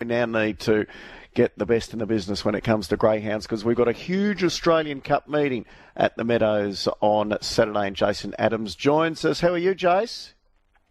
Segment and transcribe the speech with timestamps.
[0.00, 0.86] we now need to
[1.32, 3.92] get the best in the business when it comes to greyhounds because we've got a
[3.92, 5.64] huge Australian Cup meeting
[5.96, 9.40] at the Meadows on Saturday, and Jason Adams joins us.
[9.40, 10.34] How are you, Jace?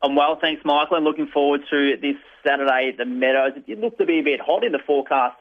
[0.02, 0.98] I'm well, thanks, Michael.
[0.98, 3.52] And looking forward to this Saturday at the Meadows.
[3.68, 5.36] It looked to be a bit hot in the forecast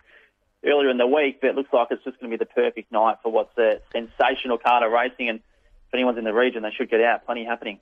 [0.62, 2.92] earlier in the week, but it looks like it's just going to be the perfect
[2.92, 5.30] night for what's a sensational card of racing.
[5.30, 7.24] And if anyone's in the region, they should get out.
[7.24, 7.80] Plenty happening.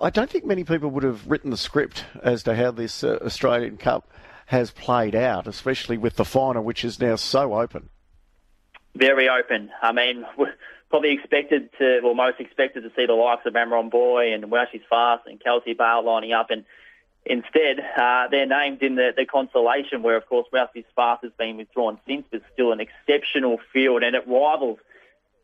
[0.00, 3.18] I don't think many people would have written the script as to how this uh,
[3.22, 4.10] Australian Cup
[4.48, 7.90] has played out, especially with the final, which is now so open.
[8.94, 9.70] Very open.
[9.82, 10.24] I mean,
[10.88, 14.42] probably expected to, well, most expected to see the likes of Amron Boy and
[14.72, 16.64] She's Fast and Kelsey Bale lining up, and
[17.26, 21.58] instead uh, they're named in the, the consolation, where of course She's Fast has been
[21.58, 24.78] withdrawn since, but still an exceptional field, and it rivals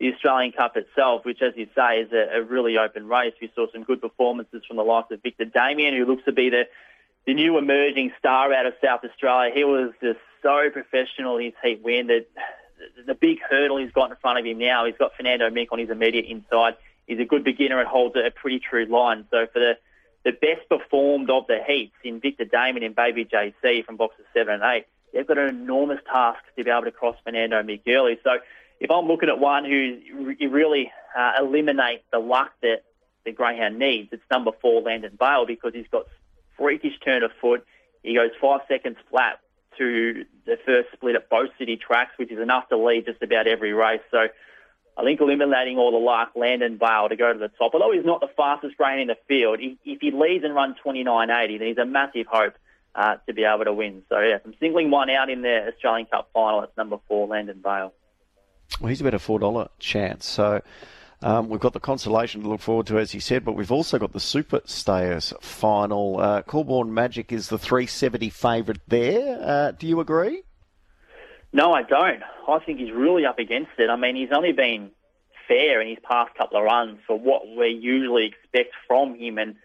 [0.01, 3.35] the Australian Cup itself, which, as you say, is a, a really open race.
[3.39, 6.49] We saw some good performances from the likes of Victor Damien, who looks to be
[6.49, 6.65] the
[7.27, 9.53] the new emerging star out of South Australia.
[9.55, 12.27] He was just so professional in his heat win that
[13.07, 15.79] the big hurdle he's got in front of him now, he's got Fernando Mick on
[15.79, 16.77] his immediate inside.
[17.07, 19.27] He's a good beginner and holds a pretty true line.
[19.31, 19.79] So for the,
[20.25, 24.55] the best performed of the heats in Victor Damon and Baby JC from boxes seven
[24.55, 28.19] and eight, they've got an enormous task to be able to cross Fernando Mick early.
[28.25, 28.39] So
[28.81, 32.85] if I'm looking at one who really uh, eliminate the luck that
[33.25, 36.07] the greyhound needs, it's number four, Landon Bale, because he's got
[36.57, 37.65] freakish turn of foot.
[38.03, 39.41] He goes five seconds flat
[39.79, 43.47] to the first split at both city tracks, which is enough to lead just about
[43.47, 44.01] every race.
[44.11, 44.29] So
[44.97, 47.73] I think eliminating all the luck, Landon Bale to go to the top.
[47.75, 50.77] Although he's not the fastest grain in the field, he, if he leads and runs
[50.85, 52.55] 29.80, then he's a massive hope
[52.95, 54.03] uh, to be able to win.
[54.09, 56.63] So yeah, I'm singling one out in the Australian Cup final.
[56.63, 57.93] It's number four, Landon Bale.
[58.81, 60.27] Well, he's about a four dollar chance.
[60.27, 60.63] So
[61.25, 63.99] um, we've got the consolation to look forward to, as he said, but we've also
[63.99, 66.21] got the Super Stayers final.
[66.21, 69.39] Uh, Coolborn Magic is the 370 favourite there.
[69.41, 70.43] Uh, do you agree?
[71.51, 72.23] No, I don't.
[72.47, 73.89] I think he's really up against it.
[73.89, 74.91] I mean, he's only been
[75.49, 79.57] fair in his past couple of runs for what we usually expect from him, and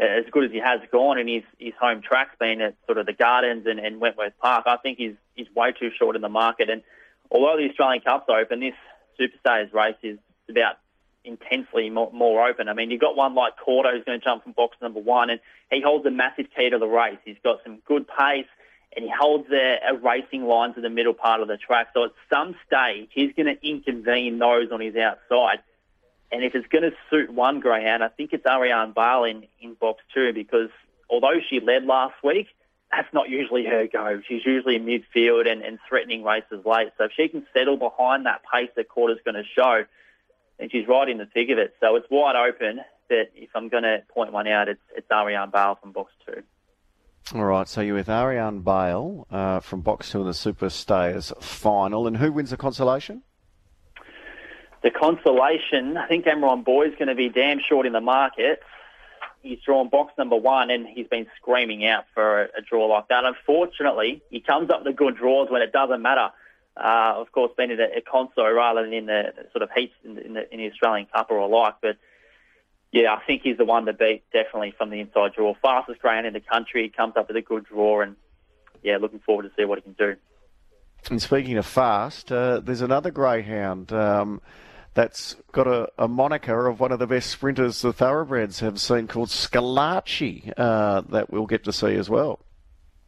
[0.00, 2.96] uh, as good as he has gone in his, his home tracks, being at sort
[2.96, 6.22] of the Gardens and, and Wentworth Park, I think he's he's way too short in
[6.22, 6.70] the market.
[6.70, 6.82] And
[7.28, 8.74] although the Australian Cup's open, this
[9.16, 10.18] Super Stayers race is
[10.48, 10.76] about
[11.24, 12.68] intensely more, more open.
[12.68, 15.30] I mean, you've got one like Cordo who's going to jump from box number one,
[15.30, 15.40] and
[15.70, 17.18] he holds a massive key to the race.
[17.24, 18.46] He's got some good pace,
[18.96, 21.88] and he holds a, a racing line to the middle part of the track.
[21.94, 25.60] So at some stage, he's going to inconvene those on his outside.
[26.30, 29.74] And if it's going to suit one greyhound, I think it's Ariane Bale in, in
[29.74, 30.68] box two because
[31.08, 32.48] although she led last week,
[32.90, 34.20] that's not usually her go.
[34.26, 36.88] She's usually in midfield and, and threatening races late.
[36.98, 39.84] So if she can settle behind that pace that Quarter's going to show,
[40.58, 41.74] and she's right in the thick of it.
[41.80, 42.80] So it's wide open.
[43.08, 46.42] But if I'm going to point one out, it's, it's Ariane Bale from box two.
[47.34, 51.32] All right, so you're with Ariane Bale uh, from box two in the Super Stayers
[51.40, 52.06] final.
[52.06, 53.22] And who wins the consolation?
[54.82, 58.60] The consolation, I think Amron Boy is going to be damn short in the market.
[59.42, 63.08] He's drawn box number one and he's been screaming out for a, a draw like
[63.08, 63.24] that.
[63.24, 66.30] Unfortunately, he comes up with good draws when it doesn't matter
[66.78, 69.94] uh, of course, been in a, a conso rather than in the sort of heats
[70.04, 71.74] in the, in the, in the Australian Cup or alike.
[71.82, 71.96] But
[72.92, 75.54] yeah, I think he's the one to beat definitely from the inside draw.
[75.60, 78.16] Fastest greyhound in the country, comes up with a good draw, and
[78.82, 80.16] yeah, looking forward to see what he can do.
[81.10, 83.92] And speaking of fast, uh, there's another greyhound.
[83.92, 84.40] Um,
[84.94, 89.06] that's got a, a, moniker of one of the best sprinters the thoroughbreds have seen
[89.06, 92.40] called Scalacci uh, that we'll get to see as well.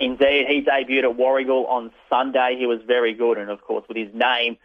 [0.01, 2.57] Indeed, he debuted at Warragul on Sunday.
[2.59, 4.57] He was very good, and of course, with his name,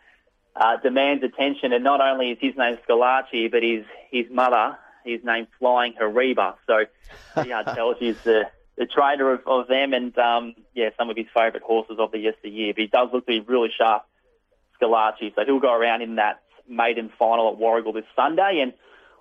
[0.56, 1.74] uh, demands attention.
[1.74, 6.56] And not only is his name Scalacci, but his his mother, his name Flying Hariba.
[6.66, 6.86] So
[7.44, 11.28] yeah, tells you the the trainer of, of them, and um, yeah, some of his
[11.34, 12.74] favourite horses of the yesteryear.
[12.74, 14.04] But he does look to be really sharp,
[14.82, 15.36] Scalacci.
[15.36, 18.74] So he'll go around in that maiden final at Warragul this Sunday, and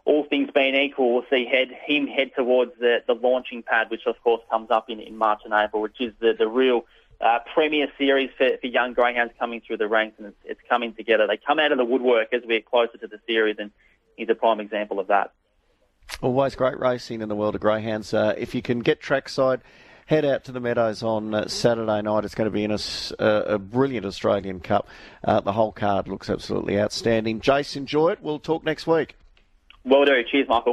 [0.05, 4.07] all things being equal, we'll see head, him head towards the, the launching pad, which
[4.07, 6.85] of course comes up in, in March and April, which is the, the real
[7.21, 10.93] uh, premier series for, for young greyhounds coming through the ranks, and it's, it's coming
[10.93, 11.27] together.
[11.27, 13.71] They come out of the woodwork as we get closer to the series, and
[14.17, 15.33] he's a prime example of that.
[16.21, 18.13] Always great racing in the world of greyhounds.
[18.13, 19.63] Uh, if you can get trackside,
[20.05, 22.27] head out to the Meadows on uh, Saturday night.
[22.27, 22.79] It's going to be in a,
[23.19, 24.87] a brilliant Australian Cup.
[25.23, 27.41] Uh, the whole card looks absolutely outstanding.
[27.41, 28.19] Jace, enjoy it.
[28.21, 29.17] We'll talk next week.
[29.85, 30.13] Will do.
[30.31, 30.73] Cheers, Michael.